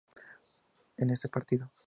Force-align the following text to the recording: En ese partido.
En 0.97 1.11
ese 1.11 1.29
partido. 1.29 1.71